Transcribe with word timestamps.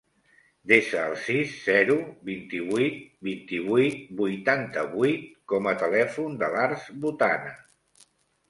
Desa 0.69 1.01
el 1.09 1.11
sis, 1.25 1.51
zero, 1.65 1.97
vint-i-vuit, 2.29 2.97
vint-i-vuit, 3.29 4.01
vuitanta-vuit 4.23 5.29
com 5.55 5.71
a 5.73 5.75
telèfon 5.83 6.41
de 6.43 6.51
l'Arç 6.57 6.89
Botana. 7.05 7.55